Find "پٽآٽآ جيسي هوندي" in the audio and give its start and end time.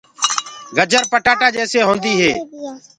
1.11-2.13